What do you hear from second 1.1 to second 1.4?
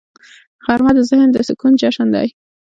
د